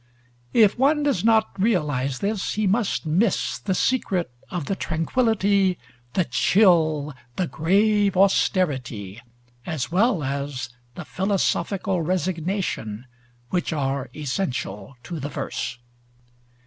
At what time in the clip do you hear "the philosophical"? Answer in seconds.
10.95-12.01